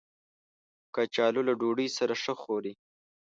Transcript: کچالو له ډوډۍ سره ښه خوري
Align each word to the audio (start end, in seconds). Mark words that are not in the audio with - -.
کچالو 0.95 1.41
له 1.47 1.53
ډوډۍ 1.59 1.87
سره 1.97 2.13
ښه 2.21 2.33
خوري 2.41 2.73